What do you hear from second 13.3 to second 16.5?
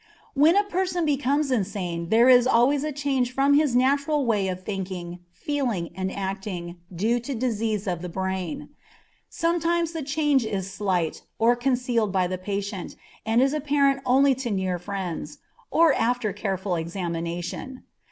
is apparent only to near friends, or after a